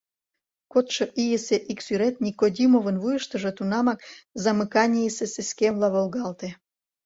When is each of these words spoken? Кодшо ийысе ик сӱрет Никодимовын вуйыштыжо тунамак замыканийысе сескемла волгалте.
Кодшо 0.71 1.03
ийысе 1.23 1.57
ик 1.71 1.79
сӱрет 1.85 2.15
Никодимовын 2.25 2.95
вуйыштыжо 3.01 3.51
тунамак 3.57 3.99
замыканийысе 4.43 5.25
сескемла 5.33 5.87
волгалте. 5.93 6.49